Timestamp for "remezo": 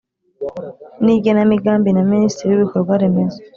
3.01-3.39